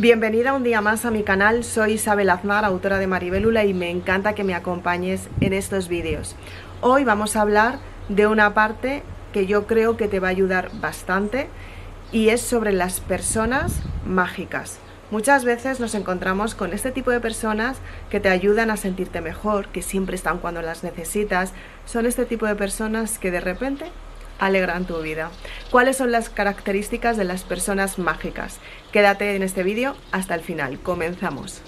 Bienvenida 0.00 0.54
un 0.54 0.62
día 0.62 0.80
más 0.80 1.04
a 1.04 1.10
mi 1.10 1.24
canal, 1.24 1.64
soy 1.64 1.94
Isabel 1.94 2.30
Aznar, 2.30 2.64
autora 2.64 3.00
de 3.00 3.08
Maribélula 3.08 3.64
y 3.64 3.74
me 3.74 3.90
encanta 3.90 4.36
que 4.36 4.44
me 4.44 4.54
acompañes 4.54 5.28
en 5.40 5.52
estos 5.52 5.88
vídeos. 5.88 6.36
Hoy 6.80 7.02
vamos 7.02 7.34
a 7.34 7.40
hablar 7.40 7.80
de 8.08 8.28
una 8.28 8.54
parte 8.54 9.02
que 9.32 9.48
yo 9.48 9.66
creo 9.66 9.96
que 9.96 10.06
te 10.06 10.20
va 10.20 10.28
a 10.28 10.30
ayudar 10.30 10.70
bastante 10.80 11.48
y 12.12 12.28
es 12.28 12.40
sobre 12.40 12.70
las 12.70 13.00
personas 13.00 13.80
mágicas. 14.06 14.78
Muchas 15.10 15.44
veces 15.44 15.80
nos 15.80 15.96
encontramos 15.96 16.54
con 16.54 16.72
este 16.72 16.92
tipo 16.92 17.10
de 17.10 17.18
personas 17.18 17.78
que 18.08 18.20
te 18.20 18.28
ayudan 18.28 18.70
a 18.70 18.76
sentirte 18.76 19.20
mejor, 19.20 19.66
que 19.66 19.82
siempre 19.82 20.14
están 20.14 20.38
cuando 20.38 20.62
las 20.62 20.84
necesitas. 20.84 21.54
Son 21.86 22.06
este 22.06 22.24
tipo 22.24 22.46
de 22.46 22.54
personas 22.54 23.18
que 23.18 23.32
de 23.32 23.40
repente 23.40 23.86
alegran 24.38 24.84
tu 24.84 25.00
vida. 25.00 25.30
¿Cuáles 25.70 25.96
son 25.96 26.12
las 26.12 26.28
características 26.28 27.16
de 27.16 27.24
las 27.24 27.42
personas 27.42 27.98
mágicas? 27.98 28.58
Quédate 28.92 29.36
en 29.36 29.42
este 29.42 29.62
vídeo 29.62 29.96
hasta 30.12 30.34
el 30.34 30.42
final. 30.42 30.78
Comenzamos. 30.80 31.62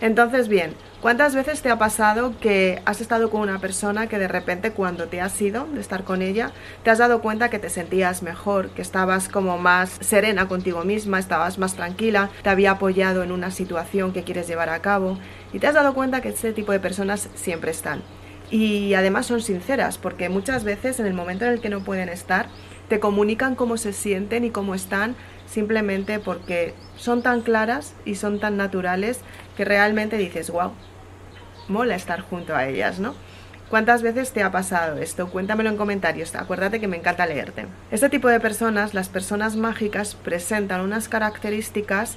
Entonces, 0.00 0.48
bien, 0.48 0.74
¿cuántas 1.02 1.34
veces 1.34 1.60
te 1.60 1.68
ha 1.68 1.78
pasado 1.78 2.32
que 2.40 2.80
has 2.86 3.02
estado 3.02 3.28
con 3.28 3.42
una 3.42 3.58
persona 3.58 4.06
que 4.06 4.18
de 4.18 4.28
repente 4.28 4.72
cuando 4.72 5.08
te 5.08 5.20
has 5.20 5.40
ido 5.42 5.66
de 5.66 5.80
estar 5.80 6.04
con 6.04 6.22
ella, 6.22 6.52
te 6.82 6.90
has 6.90 6.96
dado 6.96 7.20
cuenta 7.20 7.50
que 7.50 7.58
te 7.58 7.68
sentías 7.68 8.22
mejor, 8.22 8.70
que 8.70 8.80
estabas 8.80 9.28
como 9.28 9.58
más 9.58 9.90
serena 10.00 10.48
contigo 10.48 10.84
misma, 10.84 11.18
estabas 11.18 11.58
más 11.58 11.74
tranquila, 11.74 12.30
te 12.42 12.48
había 12.48 12.70
apoyado 12.70 13.22
en 13.22 13.30
una 13.30 13.50
situación 13.50 14.14
que 14.14 14.24
quieres 14.24 14.48
llevar 14.48 14.70
a 14.70 14.80
cabo 14.80 15.18
y 15.52 15.58
te 15.58 15.66
has 15.66 15.74
dado 15.74 15.92
cuenta 15.92 16.22
que 16.22 16.30
este 16.30 16.54
tipo 16.54 16.72
de 16.72 16.80
personas 16.80 17.28
siempre 17.34 17.70
están? 17.70 18.02
Y 18.50 18.94
además 18.94 19.26
son 19.26 19.40
sinceras, 19.40 19.98
porque 19.98 20.28
muchas 20.28 20.64
veces 20.64 21.00
en 21.00 21.06
el 21.06 21.14
momento 21.14 21.44
en 21.44 21.52
el 21.52 21.60
que 21.60 21.68
no 21.68 21.84
pueden 21.84 22.08
estar, 22.08 22.46
te 22.88 22.98
comunican 22.98 23.54
cómo 23.54 23.76
se 23.76 23.92
sienten 23.92 24.44
y 24.44 24.50
cómo 24.50 24.74
están 24.74 25.14
simplemente 25.46 26.18
porque 26.18 26.74
son 26.96 27.22
tan 27.22 27.42
claras 27.42 27.94
y 28.04 28.16
son 28.16 28.40
tan 28.40 28.56
naturales 28.56 29.20
que 29.56 29.64
realmente 29.64 30.16
dices, 30.16 30.50
wow, 30.50 30.72
mola 31.68 31.94
estar 31.94 32.20
junto 32.20 32.54
a 32.54 32.66
ellas, 32.66 32.98
¿no? 32.98 33.14
¿Cuántas 33.68 34.02
veces 34.02 34.32
te 34.32 34.42
ha 34.42 34.50
pasado 34.50 34.98
esto? 34.98 35.28
Cuéntamelo 35.28 35.70
en 35.70 35.76
comentarios, 35.76 36.34
acuérdate 36.34 36.80
que 36.80 36.88
me 36.88 36.96
encanta 36.96 37.26
leerte. 37.26 37.66
Este 37.92 38.08
tipo 38.08 38.26
de 38.26 38.40
personas, 38.40 38.94
las 38.94 39.08
personas 39.08 39.54
mágicas, 39.54 40.16
presentan 40.16 40.80
unas 40.80 41.08
características 41.08 42.16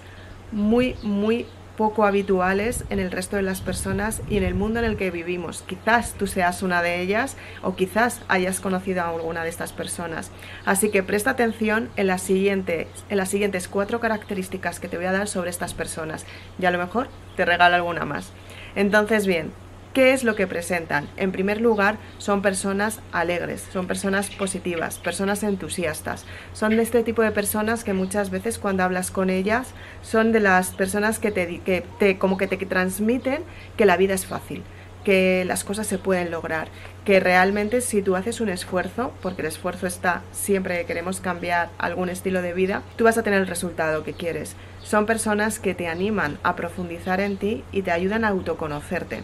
muy, 0.52 0.96
muy 1.04 1.46
poco 1.78 2.06
habituales 2.06 2.86
en 2.90 3.00
el 3.00 3.12
resto 3.12 3.36
de 3.36 3.42
las 3.42 3.62
personas 3.62 4.22
y 4.30 4.38
en 4.38 4.44
el 4.44 4.54
mundo 4.54 4.80
en 4.80 4.86
el 4.86 4.98
que 4.98 5.12
vivimos. 5.12 5.64
Quizás 5.64 6.14
tú 6.14 6.28
seas 6.28 6.62
una 6.62 6.82
de 6.82 7.02
ellas 7.02 7.36
o 7.62 7.76
quizás 7.76 8.22
hayas 8.28 8.60
conocido 8.60 9.02
a 9.02 9.10
alguna 9.10 9.44
de 9.44 9.50
estas 9.50 9.74
personas. 9.74 10.32
Así 10.66 10.90
que 10.90 11.04
presta 11.04 11.32
atención 11.32 11.90
en 11.96 12.08
las 12.08 12.22
siguientes, 12.22 12.88
en 13.10 13.18
las 13.18 13.30
siguientes 13.30 13.68
cuatro 13.68 14.00
características 14.00 14.80
que 14.80 14.88
te 14.88 14.98
voy 14.98 15.08
a 15.08 15.12
dar 15.12 15.28
sobre 15.28 15.50
estas 15.50 15.74
personas 15.74 16.26
y 16.60 16.66
a 16.66 16.72
lo 16.72 16.78
mejor 16.78 17.08
te 17.36 17.46
regalo 17.46 17.76
alguna 17.76 18.06
más. 18.06 18.32
Entonces, 18.76 19.28
bien, 19.28 19.52
¿Qué 19.94 20.12
es 20.12 20.24
lo 20.24 20.36
que 20.36 20.48
presentan? 20.48 21.08
En 21.18 21.32
primer 21.32 21.62
lugar, 21.62 21.98
son 22.18 22.42
personas 22.42 23.00
alegres, 23.12 23.64
son 23.72 23.86
personas 23.86 24.32
positivas, 24.32 24.98
personas 24.98 25.44
entusiastas. 25.44 26.26
Son 26.54 26.76
de 26.76 26.82
este 26.82 27.04
tipo 27.04 27.22
de 27.22 27.30
personas 27.30 27.84
que 27.84 27.94
muchas 27.94 28.32
veces 28.32 28.58
cuando 28.58 28.82
hablas 28.82 29.12
con 29.12 29.30
ellas 29.30 29.68
son 30.02 30.32
de 30.32 30.40
las 30.40 30.72
personas 30.72 31.20
que 31.20 31.30
te, 31.30 31.60
que 31.60 31.86
te 32.00 32.18
como 32.18 32.38
que 32.38 32.48
te 32.48 32.58
transmiten 32.58 33.44
que 33.78 33.86
la 33.86 33.96
vida 33.96 34.16
es 34.16 34.26
fácil, 34.26 34.64
que 35.06 35.46
las 35.46 35.64
cosas 35.64 35.86
se 35.86 36.00
pueden 36.00 36.32
lograr, 36.32 36.70
que 37.06 37.20
realmente 37.20 37.80
si 37.80 38.02
tú 38.02 38.16
haces 38.16 38.42
un 38.42 38.50
esfuerzo, 38.50 39.14
porque 39.22 39.44
el 39.44 39.48
esfuerzo 39.50 39.86
está 39.86 40.24
siempre 40.32 40.80
que 40.80 40.86
queremos 40.86 41.20
cambiar 41.20 41.70
algún 41.78 42.10
estilo 42.10 42.42
de 42.42 42.54
vida, 42.54 42.82
tú 42.96 43.04
vas 43.04 43.20
a 43.20 43.24
tener 43.24 43.42
el 43.42 43.48
resultado 43.48 44.04
que 44.04 44.14
quieres. 44.14 44.56
Son 44.82 45.06
personas 45.06 45.60
que 45.60 45.76
te 45.76 45.88
animan 45.88 46.40
a 46.42 46.56
profundizar 46.56 47.22
en 47.22 47.38
ti 47.38 47.64
y 47.72 47.84
te 47.84 47.92
ayudan 47.92 48.26
a 48.26 48.30
autoconocerte. 48.30 49.22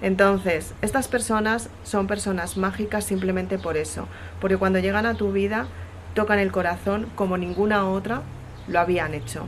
Entonces, 0.00 0.74
estas 0.80 1.08
personas 1.08 1.70
son 1.82 2.06
personas 2.06 2.56
mágicas 2.56 3.04
simplemente 3.04 3.58
por 3.58 3.76
eso, 3.76 4.06
porque 4.40 4.56
cuando 4.56 4.78
llegan 4.78 5.06
a 5.06 5.14
tu 5.14 5.32
vida 5.32 5.66
tocan 6.14 6.38
el 6.38 6.52
corazón 6.52 7.08
como 7.14 7.36
ninguna 7.36 7.88
otra 7.88 8.22
lo 8.68 8.78
habían 8.78 9.14
hecho. 9.14 9.46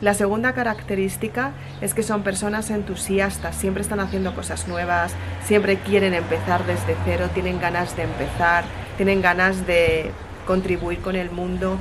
La 0.00 0.14
segunda 0.14 0.52
característica 0.52 1.52
es 1.80 1.94
que 1.94 2.02
son 2.02 2.22
personas 2.22 2.70
entusiastas, 2.70 3.54
siempre 3.54 3.82
están 3.82 4.00
haciendo 4.00 4.34
cosas 4.34 4.66
nuevas, 4.66 5.14
siempre 5.44 5.76
quieren 5.76 6.12
empezar 6.14 6.66
desde 6.66 6.96
cero, 7.04 7.28
tienen 7.32 7.60
ganas 7.60 7.96
de 7.96 8.02
empezar, 8.02 8.64
tienen 8.96 9.22
ganas 9.22 9.64
de 9.66 10.10
contribuir 10.46 11.00
con 11.02 11.14
el 11.14 11.30
mundo, 11.30 11.78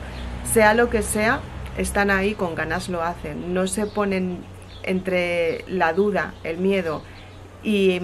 sea 0.53 0.75
lo 0.75 0.89
que 0.89 1.01
sea, 1.01 1.39
están 1.77 2.11
ahí 2.11 2.35
con 2.35 2.53
ganas 2.53 2.89
lo 2.89 3.01
hacen, 3.01 3.55
no 3.55 3.65
se 3.65 3.87
ponen 3.87 4.43
entre 4.83 5.65
la 5.67 5.93
duda, 5.93 6.33
el 6.43 6.57
miedo 6.57 7.01
y, 7.63 8.01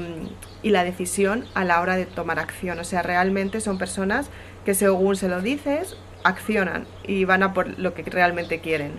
la 0.64 0.84
decisión 0.84 1.46
a 1.54 1.64
la 1.64 1.80
hora 1.80 1.96
de 1.96 2.06
tomar 2.06 2.40
acción. 2.40 2.80
O 2.80 2.84
sea, 2.84 3.02
realmente 3.02 3.62
son 3.62 3.78
personas 3.78 4.30
que 4.66 4.74
según 4.74 5.16
se 5.16 5.30
lo 5.30 5.42
dices, 5.42 5.96
accionan 6.24 6.86
y 7.06 7.24
van 7.24 7.44
a 7.44 7.54
por 7.54 7.80
lo 7.80 7.94
que 7.94 8.04
realmente 8.04 8.60
quieren. 8.60 8.92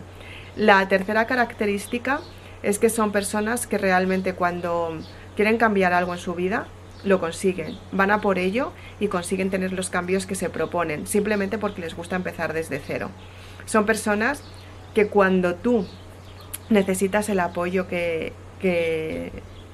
La 0.56 0.88
tercera 0.88 1.26
característica 1.26 2.20
es 2.62 2.78
que 2.78 2.88
son 2.88 3.12
personas 3.12 3.66
que 3.66 3.76
realmente 3.76 4.34
cuando 4.34 4.98
quieren 5.36 5.58
cambiar 5.58 5.92
algo 5.92 6.14
en 6.14 6.19
su 6.19 6.34
vida, 6.34 6.66
lo 7.04 7.20
consiguen, 7.20 7.78
van 7.92 8.10
a 8.10 8.20
por 8.20 8.38
ello 8.38 8.72
y 8.98 9.08
consiguen 9.08 9.50
tener 9.50 9.72
los 9.72 9.90
cambios 9.90 10.26
que 10.26 10.34
se 10.34 10.50
proponen, 10.50 11.06
simplemente 11.06 11.58
porque 11.58 11.80
les 11.80 11.94
gusta 11.94 12.16
empezar 12.16 12.52
desde 12.52 12.80
cero. 12.84 13.10
Son 13.66 13.86
personas 13.86 14.42
que 14.94 15.06
cuando 15.06 15.54
tú 15.54 15.86
necesitas 16.70 17.28
el 17.28 17.40
apoyo 17.40 17.86
que, 17.86 18.32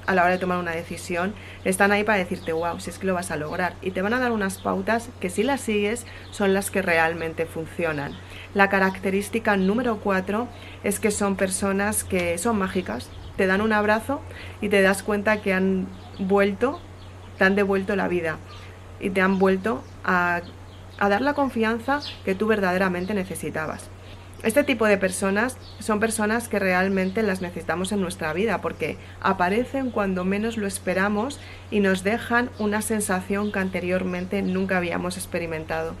a 0.05 0.15
la 0.15 0.23
hora 0.23 0.33
de 0.33 0.37
tomar 0.37 0.57
una 0.57 0.71
decisión, 0.71 1.33
están 1.63 1.91
ahí 1.91 2.03
para 2.03 2.17
decirte, 2.17 2.53
wow, 2.53 2.79
si 2.79 2.89
es 2.89 2.99
que 2.99 3.07
lo 3.07 3.13
vas 3.13 3.31
a 3.31 3.37
lograr. 3.37 3.73
Y 3.81 3.91
te 3.91 4.01
van 4.01 4.13
a 4.13 4.19
dar 4.19 4.31
unas 4.31 4.57
pautas 4.57 5.09
que 5.19 5.29
si 5.29 5.43
las 5.43 5.61
sigues 5.61 6.05
son 6.31 6.53
las 6.53 6.71
que 6.71 6.81
realmente 6.81 7.45
funcionan. 7.45 8.13
La 8.53 8.69
característica 8.69 9.57
número 9.57 9.97
cuatro 9.97 10.47
es 10.83 10.99
que 10.99 11.11
son 11.11 11.35
personas 11.35 12.03
que 12.03 12.37
son 12.37 12.57
mágicas, 12.57 13.09
te 13.37 13.47
dan 13.47 13.61
un 13.61 13.73
abrazo 13.73 14.21
y 14.61 14.69
te 14.69 14.81
das 14.81 15.03
cuenta 15.03 15.41
que 15.41 15.53
han 15.53 15.87
vuelto, 16.19 16.79
te 17.37 17.43
han 17.43 17.55
devuelto 17.55 17.95
la 17.95 18.07
vida 18.07 18.37
y 18.99 19.09
te 19.09 19.21
han 19.21 19.39
vuelto 19.39 19.83
a, 20.03 20.41
a 20.97 21.09
dar 21.09 21.21
la 21.21 21.33
confianza 21.33 21.99
que 22.23 22.35
tú 22.35 22.47
verdaderamente 22.47 23.13
necesitabas. 23.13 23.89
Este 24.43 24.63
tipo 24.63 24.85
de 24.85 24.97
personas 24.97 25.57
son 25.79 25.99
personas 25.99 26.47
que 26.47 26.59
realmente 26.59 27.23
las 27.23 27.41
necesitamos 27.41 27.91
en 27.91 28.01
nuestra 28.01 28.31
vida 28.33 28.61
porque 28.61 28.97
aparecen 29.21 29.91
cuando 29.91 30.23
menos 30.23 30.57
lo 30.57 30.67
esperamos 30.67 31.39
y 31.71 31.79
nos 31.79 32.03
dejan 32.03 32.49
una 32.59 32.81
sensación 32.81 33.51
que 33.51 33.59
anteriormente 33.59 34.41
nunca 34.41 34.77
habíamos 34.77 35.17
experimentado. 35.17 35.95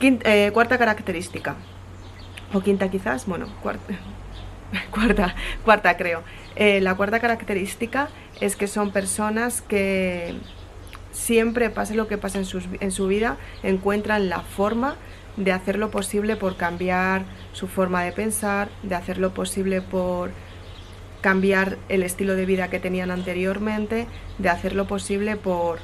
Eh, 0.00 0.50
cuarta 0.52 0.78
característica, 0.78 1.56
o 2.52 2.60
quinta 2.60 2.90
quizás, 2.90 3.26
bueno, 3.26 3.46
cuarta, 4.90 5.34
cuarta, 5.64 5.96
creo. 5.96 6.22
Eh, 6.54 6.80
la 6.80 6.94
cuarta 6.96 7.20
característica 7.20 8.08
es 8.40 8.56
que 8.56 8.66
son 8.66 8.90
personas 8.90 9.62
que 9.62 10.34
siempre, 11.12 11.70
pase 11.70 11.94
lo 11.94 12.08
que 12.08 12.18
pase 12.18 12.40
en, 12.40 12.46
en 12.80 12.90
su 12.90 13.06
vida, 13.06 13.38
encuentran 13.62 14.28
la 14.28 14.40
forma 14.40 14.96
de 15.36 15.52
hacer 15.52 15.78
lo 15.78 15.90
posible 15.90 16.36
por 16.36 16.56
cambiar 16.56 17.24
su 17.52 17.68
forma 17.68 18.02
de 18.04 18.12
pensar, 18.12 18.68
de 18.82 18.94
hacer 18.94 19.18
lo 19.18 19.34
posible 19.34 19.82
por 19.82 20.30
cambiar 21.20 21.78
el 21.88 22.02
estilo 22.02 22.34
de 22.34 22.46
vida 22.46 22.70
que 22.70 22.78
tenían 22.78 23.10
anteriormente, 23.10 24.06
de 24.38 24.48
hacer 24.48 24.74
lo 24.74 24.86
posible 24.86 25.36
por 25.36 25.78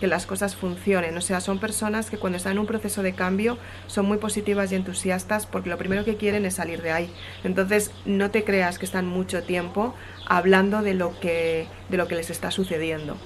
que 0.00 0.06
las 0.06 0.26
cosas 0.26 0.56
funcionen. 0.56 1.16
O 1.16 1.20
sea, 1.20 1.40
son 1.40 1.58
personas 1.58 2.10
que 2.10 2.18
cuando 2.18 2.36
están 2.36 2.52
en 2.52 2.58
un 2.58 2.66
proceso 2.66 3.02
de 3.02 3.14
cambio 3.14 3.58
son 3.86 4.06
muy 4.06 4.18
positivas 4.18 4.72
y 4.72 4.74
entusiastas 4.74 5.46
porque 5.46 5.70
lo 5.70 5.78
primero 5.78 6.04
que 6.04 6.16
quieren 6.16 6.44
es 6.44 6.54
salir 6.54 6.82
de 6.82 6.92
ahí. 6.92 7.10
Entonces, 7.44 7.90
no 8.04 8.30
te 8.30 8.44
creas 8.44 8.78
que 8.78 8.84
están 8.84 9.06
mucho 9.06 9.42
tiempo 9.44 9.94
hablando 10.26 10.82
de 10.82 10.94
lo 10.94 11.18
que, 11.20 11.66
de 11.88 11.96
lo 11.96 12.08
que 12.08 12.16
les 12.16 12.30
está 12.30 12.50
sucediendo. 12.50 13.16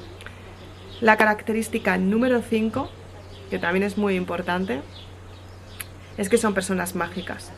La 1.00 1.16
característica 1.16 1.96
número 1.96 2.42
5, 2.42 2.90
que 3.50 3.58
también 3.58 3.84
es 3.84 3.96
muy 3.96 4.16
importante, 4.16 4.82
es 6.18 6.28
que 6.28 6.36
son 6.36 6.52
personas 6.52 6.94
mágicas. 6.94 7.50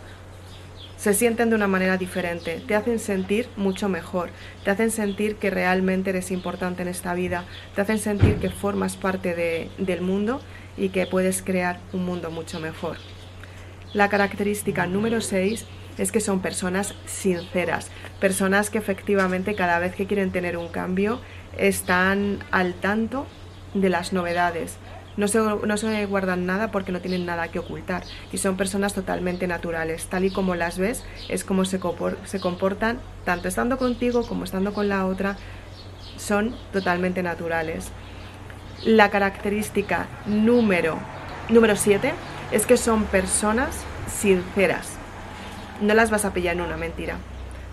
Se 0.96 1.14
sienten 1.14 1.48
de 1.48 1.56
una 1.56 1.66
manera 1.66 1.96
diferente, 1.96 2.62
te 2.66 2.76
hacen 2.76 2.98
sentir 2.98 3.48
mucho 3.56 3.88
mejor, 3.88 4.28
te 4.64 4.70
hacen 4.70 4.90
sentir 4.90 5.36
que 5.36 5.48
realmente 5.48 6.10
eres 6.10 6.30
importante 6.30 6.82
en 6.82 6.88
esta 6.88 7.14
vida, 7.14 7.46
te 7.74 7.80
hacen 7.80 7.98
sentir 7.98 8.36
que 8.36 8.50
formas 8.50 8.96
parte 8.96 9.70
del 9.78 10.00
mundo 10.02 10.42
y 10.76 10.90
que 10.90 11.06
puedes 11.06 11.42
crear 11.42 11.80
un 11.94 12.04
mundo 12.04 12.30
mucho 12.30 12.60
mejor. 12.60 12.98
La 13.94 14.10
característica 14.10 14.86
número 14.86 15.22
6 15.22 15.64
es 15.96 16.12
que 16.12 16.20
son 16.20 16.40
personas 16.40 16.94
sinceras, 17.06 17.90
personas 18.20 18.68
que 18.68 18.78
efectivamente 18.78 19.54
cada 19.54 19.78
vez 19.78 19.94
que 19.94 20.06
quieren 20.06 20.32
tener 20.32 20.58
un 20.58 20.68
cambio 20.68 21.20
están 21.56 22.38
al 22.50 22.74
tanto 22.74 23.26
de 23.74 23.88
las 23.88 24.12
novedades, 24.12 24.76
No 25.16 25.28
se, 25.28 26.06
guardan 26.06 26.46
nada 26.46 26.70
porque 26.70 26.92
no 26.92 27.00
tienen 27.00 27.26
nada 27.26 27.48
que 27.48 27.58
ocultar 27.58 28.04
y 28.32 28.38
son 28.38 28.56
personas 28.56 28.94
totalmente 28.94 29.46
naturales. 29.46 30.06
Tal 30.06 30.24
y 30.24 30.30
como 30.30 30.54
las 30.54 30.78
ves, 30.78 31.04
es 31.28 31.44
como 31.44 31.64
se, 31.64 31.80
comportan, 31.80 33.00
tanto 33.24 33.48
estando 33.48 33.76
contigo 33.76 34.26
como 34.26 34.44
estando 34.44 34.72
con 34.72 34.88
la 34.88 35.06
otra, 35.06 35.36
son 36.16 36.54
totalmente 36.72 37.22
naturales. 37.22 37.88
La 38.84 39.10
característica 39.10 40.06
número 40.26 40.98
7 41.50 42.14
es 42.52 42.66
que 42.66 42.76
son 42.76 43.04
personas 43.04 43.76
sinceras. 44.08 44.92
No 45.80 45.94
las 45.94 46.10
vas 46.10 46.24
a 46.24 46.32
pillar 46.32 46.56
en 46.56 46.62
una 46.62 46.76
mentira, 46.76 47.16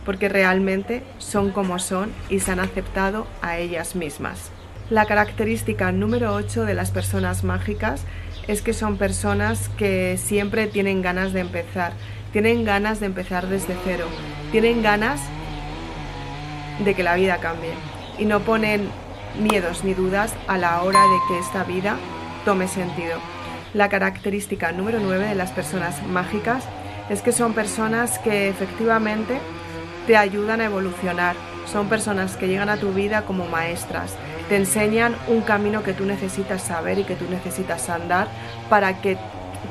porque 0.06 0.30
realmente 0.30 1.04
son 1.18 1.52
como 1.52 1.80
son 1.80 2.12
y 2.30 2.40
se 2.40 2.52
han 2.52 2.60
aceptado 2.60 3.28
a 3.42 3.58
ellas 3.58 3.96
mismas. 3.96 4.52
La 4.90 5.06
característica 5.06 5.92
número 5.92 6.34
8 6.34 6.64
de 6.64 6.74
las 6.74 6.92
personas 6.92 7.44
mágicas 7.44 8.04
es 8.48 8.62
que 8.62 8.72
son 8.72 8.98
personas 8.98 9.68
que 9.78 10.18
siempre 10.18 10.68
tienen 10.68 11.02
ganas 11.02 11.34
de 11.34 11.42
empezar, 11.42 11.92
tienen 12.32 12.64
ganas 12.64 13.02
de 13.02 13.08
empezar 13.08 13.48
desde 13.48 13.76
cero, 13.84 14.06
tienen 14.54 14.82
ganas 14.82 15.20
de 16.86 16.94
que 16.94 17.04
la 17.04 17.16
vida 17.16 17.40
cambie. 17.40 17.74
Y 18.18 18.24
no 18.24 18.40
ponen 18.40 18.88
miedos 19.38 19.84
ni 19.84 19.94
dudas 19.94 20.34
a 20.48 20.58
la 20.58 20.82
hora 20.82 21.02
de 21.02 21.18
que 21.28 21.40
esta 21.40 21.66
vida 21.66 21.98
tome 22.46 22.70
sentido. 22.70 23.20
La 23.74 23.90
característica 23.90 24.72
número 24.72 25.00
9 25.02 25.28
de 25.28 25.36
las 25.36 25.52
personas 25.52 26.02
mágicas 26.08 26.64
es 27.10 27.22
que 27.22 27.34
son 27.34 27.54
personas 27.54 28.20
que 28.20 28.48
efectivamente 28.48 29.38
te 30.08 30.16
ayudan 30.16 30.62
a 30.62 30.66
evolucionar, 30.66 31.36
son 31.66 31.90
personas 31.90 32.38
que 32.38 32.48
llegan 32.48 32.70
a 32.70 32.78
tu 32.78 32.94
vida 32.94 33.24
como 33.24 33.48
maestras, 33.48 34.16
te 34.50 34.56
enseñan 34.56 35.16
un 35.28 35.42
camino 35.42 35.84
que 35.84 35.94
tú 35.94 36.06
necesitas 36.06 36.62
saber 36.62 37.00
y 37.00 37.04
que 37.04 37.16
tú 37.16 37.26
necesitas 37.30 37.90
andar 37.90 38.28
para 38.70 39.02
que 39.02 39.18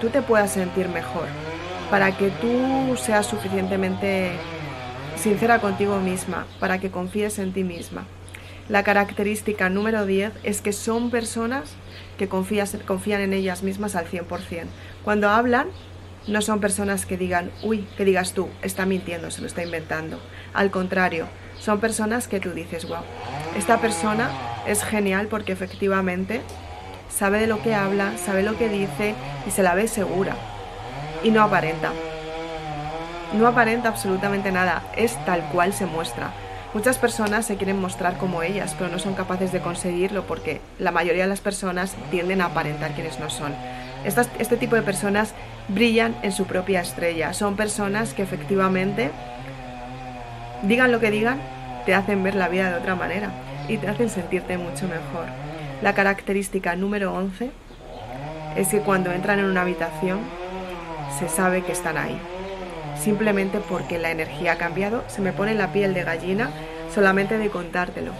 tú 0.00 0.08
te 0.10 0.22
puedas 0.22 0.52
sentir 0.52 0.88
mejor, 0.88 1.26
para 1.90 2.16
que 2.16 2.30
tú 2.30 2.96
seas 2.96 3.26
suficientemente 3.26 4.32
sincera 5.16 5.60
contigo 5.60 5.98
misma, 5.98 6.46
para 6.60 6.78
que 6.78 6.90
confíes 6.90 7.38
en 7.38 7.52
ti 7.52 7.64
misma. 7.64 8.04
La 8.68 8.82
característica 8.82 9.70
número 9.70 10.04
10 10.04 10.32
es 10.42 10.60
que 10.60 10.72
son 10.72 11.10
personas 11.10 11.70
que 12.18 12.28
confían 12.28 13.20
en 13.20 13.32
ellas 13.32 13.62
mismas 13.62 13.94
al 13.94 14.06
100%. 14.06 14.66
Cuando 15.04 15.30
hablan, 15.30 15.68
no 16.26 16.42
son 16.42 16.60
personas 16.60 17.06
que 17.06 17.16
digan, 17.16 17.52
uy, 17.62 17.86
que 17.96 18.04
digas 18.04 18.32
tú, 18.32 18.48
está 18.62 18.84
mintiendo, 18.84 19.30
se 19.30 19.40
lo 19.40 19.46
está 19.46 19.62
inventando. 19.62 20.20
Al 20.52 20.70
contrario, 20.70 21.28
son 21.58 21.78
personas 21.78 22.26
que 22.26 22.40
tú 22.40 22.50
dices, 22.50 22.88
wow, 22.88 23.02
esta 23.56 23.80
persona 23.80 24.28
es 24.66 24.84
genial 24.84 25.28
porque 25.28 25.52
efectivamente 25.52 26.40
sabe 27.08 27.38
de 27.38 27.46
lo 27.46 27.62
que 27.62 27.74
habla, 27.74 28.12
sabe 28.18 28.42
lo 28.42 28.58
que 28.58 28.68
dice 28.68 29.14
y 29.46 29.50
se 29.50 29.62
la 29.62 29.74
ve 29.74 29.88
segura. 29.88 30.36
Y 31.22 31.30
no 31.30 31.42
aparenta. 31.42 31.92
No 33.32 33.46
aparenta 33.46 33.88
absolutamente 33.88 34.52
nada, 34.52 34.82
es 34.96 35.16
tal 35.24 35.42
cual 35.52 35.72
se 35.72 35.86
muestra. 35.86 36.30
Muchas 36.74 36.98
personas 36.98 37.46
se 37.46 37.56
quieren 37.56 37.80
mostrar 37.80 38.18
como 38.18 38.42
ellas, 38.42 38.74
pero 38.78 38.90
no 38.90 38.98
son 38.98 39.14
capaces 39.14 39.50
de 39.50 39.60
conseguirlo 39.60 40.26
porque 40.26 40.60
la 40.78 40.92
mayoría 40.92 41.22
de 41.22 41.28
las 41.28 41.40
personas 41.40 41.96
tienden 42.10 42.40
a 42.40 42.46
aparentar 42.46 42.92
quienes 42.92 43.18
no 43.18 43.30
son. 43.30 43.54
este 44.04 44.56
tipo 44.56 44.76
de 44.76 44.82
personas 44.82 45.34
brillan 45.68 46.14
en 46.22 46.32
su 46.32 46.44
propia 46.44 46.80
estrella. 46.80 47.32
Son 47.32 47.56
personas 47.56 48.14
que 48.14 48.22
efectivamente, 48.22 49.10
digan 50.62 50.92
lo 50.92 51.00
que 51.00 51.10
digan, 51.10 51.40
te 51.86 51.94
hacen 51.94 52.22
ver 52.22 52.34
la 52.34 52.48
vida 52.48 52.70
de 52.70 52.76
otra 52.76 52.94
manera 52.94 53.30
y 53.68 53.78
te 53.78 53.88
hacen 53.88 54.08
sentirte 54.08 54.58
mucho 54.58 54.86
mejor. 54.88 55.26
La 55.82 55.94
característica 55.94 56.76
número 56.76 57.12
11 57.14 57.50
es 58.56 58.68
que 58.68 58.80
cuando 58.80 59.12
entran 59.12 59.38
en 59.38 59.44
una 59.46 59.62
habitación 59.62 60.20
se 61.18 61.28
sabe 61.28 61.62
que 61.62 61.72
están 61.72 61.98
ahí 61.98 62.18
simplemente 62.98 63.60
porque 63.60 63.98
la 63.98 64.10
energía 64.10 64.52
ha 64.52 64.58
cambiado, 64.58 65.04
se 65.08 65.20
me 65.20 65.32
pone 65.32 65.54
la 65.54 65.72
piel 65.72 65.94
de 65.94 66.02
gallina 66.02 66.50
solamente 66.92 67.38
de 67.38 67.50
contártelo. 67.50 68.12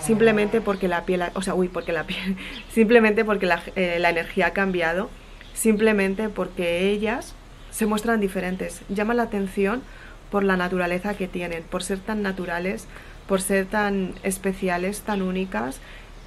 Simplemente 0.00 0.60
porque 0.60 0.86
la 0.86 1.04
piel, 1.04 1.22
o 1.34 1.42
sea, 1.42 1.54
uy, 1.54 1.68
porque 1.68 1.92
la 1.92 2.04
piel, 2.04 2.36
simplemente 2.70 3.24
porque 3.24 3.46
la, 3.46 3.62
eh, 3.74 3.96
la 3.98 4.10
energía 4.10 4.48
ha 4.48 4.50
cambiado, 4.52 5.08
simplemente 5.54 6.28
porque 6.28 6.90
ellas 6.90 7.34
se 7.70 7.86
muestran 7.86 8.20
diferentes. 8.20 8.82
Llama 8.88 9.14
la 9.14 9.24
atención 9.24 9.82
por 10.30 10.44
la 10.44 10.56
naturaleza 10.56 11.14
que 11.14 11.28
tienen, 11.28 11.62
por 11.62 11.82
ser 11.82 12.00
tan 12.00 12.22
naturales, 12.22 12.86
por 13.26 13.40
ser 13.40 13.66
tan 13.66 14.14
especiales, 14.22 15.00
tan 15.00 15.22
únicas 15.22 15.80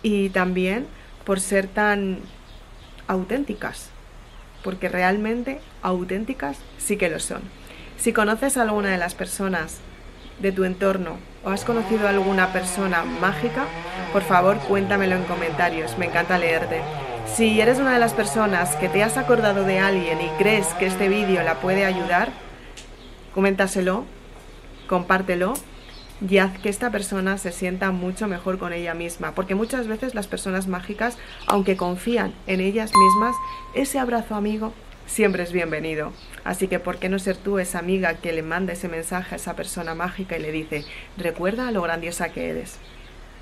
y 0.04 0.30
también 0.30 0.88
por 1.26 1.40
ser 1.40 1.68
tan 1.68 2.20
auténticas, 3.08 3.90
porque 4.64 4.90
realmente 4.90 5.60
auténticas 5.82 6.58
sí 6.78 6.98
que 6.98 7.10
lo 7.10 7.20
son. 7.20 7.42
Si 7.98 8.14
conoces 8.14 8.58
a 8.58 8.64
alguna 8.64 8.90
de 8.90 8.98
las 8.98 9.16
personas 9.16 9.80
de 10.40 10.52
tu 10.52 10.64
entorno 10.64 11.18
o 11.44 11.50
has 11.50 11.66
conocido 11.66 12.08
a 12.08 12.12
alguna 12.12 12.54
persona 12.54 13.04
mágica, 13.04 13.66
por 14.14 14.22
favor 14.22 14.58
cuéntamelo 14.60 15.16
en 15.16 15.24
comentarios, 15.24 15.98
me 15.98 16.06
encanta 16.06 16.38
leerte. 16.38 16.82
Si 17.26 17.60
eres 17.60 17.80
una 17.80 17.94
de 17.94 18.00
las 18.00 18.14
personas 18.14 18.76
que 18.78 18.88
te 18.88 19.04
has 19.04 19.18
acordado 19.18 19.64
de 19.64 19.80
alguien 19.80 20.22
y 20.22 20.30
crees 20.38 20.68
que 20.76 20.86
este 20.86 21.10
vídeo 21.10 21.44
la 21.44 21.56
puede 21.56 21.86
ayudar, 21.86 22.30
coméntaselo, 23.34 24.06
compártelo 24.88 25.54
y 26.22 26.38
haz 26.40 26.58
que 26.60 26.70
esta 26.70 26.92
persona 26.92 27.38
se 27.38 27.52
sienta 27.52 27.92
mucho 27.92 28.28
mejor 28.28 28.58
con 28.58 28.74
ella 28.74 28.94
misma, 28.94 29.34
porque 29.34 29.56
muchas 29.56 29.88
veces 29.88 30.16
las 30.16 30.28
personas 30.28 30.68
mágicas, 30.68 31.18
aunque 31.46 31.78
confían 31.78 32.34
en 32.48 32.60
ellas 32.60 32.92
mismas, 32.96 33.36
ese 33.74 34.00
abrazo 34.00 34.36
amigo 34.36 34.74
siempre 35.06 35.44
es 35.44 35.52
bienvenido. 35.52 36.12
Así 36.44 36.68
que, 36.68 36.80
¿por 36.80 36.98
qué 36.98 37.10
no 37.10 37.20
ser 37.20 37.38
tú 37.38 37.60
esa 37.60 37.80
amiga 37.80 38.16
que 38.16 38.34
le 38.34 38.42
manda 38.42 38.74
ese 38.74 38.88
mensaje 38.88 39.36
a 39.36 39.38
esa 39.38 39.56
persona 39.56 39.96
mágica 39.96 40.38
y 40.38 40.42
le 40.42 40.52
dice, 40.52 40.86
recuerda 41.18 41.72
lo 41.72 41.82
grandiosa 41.82 42.30
que 42.30 42.50
eres? 42.50 42.78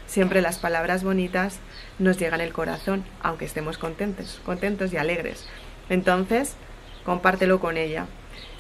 Siempre 0.08 0.42
las 0.42 0.60
palabras 0.60 1.04
bonitas 1.04 1.60
nos 1.98 2.20
llegan 2.20 2.42
al 2.42 2.54
corazón, 2.54 3.04
aunque 3.22 3.46
estemos 3.46 3.78
contentos, 3.78 4.40
contentos 4.46 4.94
y 4.94 4.98
alegres. 4.98 5.48
Entonces, 5.90 6.56
compártelo 7.04 7.60
con 7.60 7.78
ella. 7.78 8.06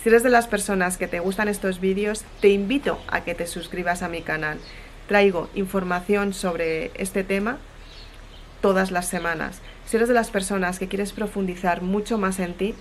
Si 0.05 0.09
eres 0.09 0.21
de 0.21 0.29
las 0.29 0.45
personas 0.45 0.97
que 0.99 1.07
te 1.07 1.19
gustan 1.19 1.47
estos 1.47 1.79
vídeos, 1.79 2.25
te 2.39 2.49
invito 2.49 2.99
a 3.07 3.23
que 3.23 3.33
te 3.33 3.47
suscribas 3.47 4.03
a 4.03 4.07
mi 4.07 4.21
canal. 4.21 4.59
Traigo 5.07 5.49
información 5.55 6.35
sobre 6.35 6.91
este 6.93 7.23
tema 7.23 7.57
todas 8.61 8.91
las 8.91 9.07
semanas. 9.07 9.61
Si 9.87 9.97
eres 9.97 10.07
de 10.07 10.13
las 10.13 10.29
personas 10.29 10.77
que 10.77 10.87
quieres 10.87 11.11
profundizar 11.11 11.81
mucho 11.81 12.19
más 12.19 12.37
en 12.37 12.53
ti, 12.53 12.75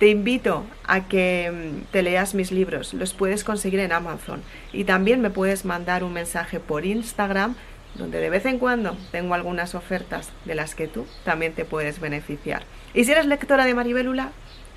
te 0.00 0.08
invito 0.08 0.64
a 0.84 1.06
que 1.06 1.52
mm, 1.52 1.92
te 1.92 2.02
leas 2.02 2.34
mis 2.34 2.50
libros, 2.50 2.92
los 2.92 3.14
puedes 3.14 3.44
conseguir 3.44 3.78
en 3.78 3.92
Amazon 3.92 4.42
y 4.72 4.82
también 4.82 5.20
me 5.20 5.30
puedes 5.30 5.64
mandar 5.64 6.02
un 6.02 6.12
mensaje 6.12 6.58
por 6.58 6.84
Instagram 6.84 7.54
donde 7.94 8.18
de 8.18 8.30
vez 8.30 8.46
en 8.46 8.58
cuando 8.58 8.96
tengo 9.12 9.34
algunas 9.34 9.76
ofertas 9.76 10.32
de 10.44 10.56
las 10.56 10.74
que 10.74 10.88
tú 10.88 11.06
también 11.24 11.52
te 11.52 11.64
puedes 11.64 12.00
beneficiar. 12.00 12.64
Y 12.94 13.04
si 13.04 13.12
eres 13.12 13.26
lectora 13.26 13.64
de 13.64 13.74
Maribelula, 13.74 14.32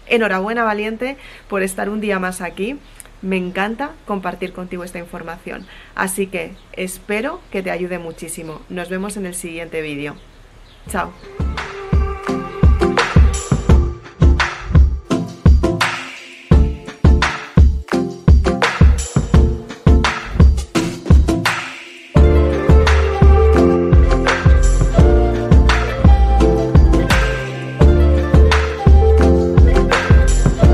enhorabuena 0.09 0.63
valiente 0.63 1.17
por 1.47 1.63
estar 1.63 1.89
un 1.89 2.01
día 2.01 2.19
más 2.19 2.41
aquí. 2.41 2.77
Me 3.21 3.37
encanta 3.37 3.91
compartir 4.05 4.53
contigo 4.53 4.83
esta 4.83 4.99
información. 4.99 5.65
Así 5.95 6.27
que 6.27 6.53
espero 6.73 7.41
que 7.51 7.63
te 7.63 7.71
ayude 7.71 7.97
muchísimo. 7.97 8.61
Nos 8.69 8.89
vemos 8.89 9.17
en 9.17 9.25
el 9.25 9.33
siguiente 9.33 9.81
vídeo. 9.81 10.15
Chao. 10.89 11.11